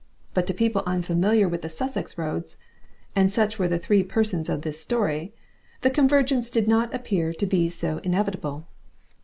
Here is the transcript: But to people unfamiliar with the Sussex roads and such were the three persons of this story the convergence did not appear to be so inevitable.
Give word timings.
But 0.33 0.47
to 0.47 0.53
people 0.55 0.81
unfamiliar 0.87 1.47
with 1.47 1.61
the 1.61 1.69
Sussex 1.69 2.17
roads 2.17 2.57
and 3.15 3.31
such 3.31 3.59
were 3.59 3.67
the 3.67 3.77
three 3.77 4.01
persons 4.01 4.49
of 4.49 4.63
this 4.63 4.79
story 4.81 5.31
the 5.81 5.91
convergence 5.91 6.49
did 6.49 6.67
not 6.67 6.91
appear 6.91 7.33
to 7.35 7.45
be 7.45 7.69
so 7.69 7.99
inevitable. 8.03 8.65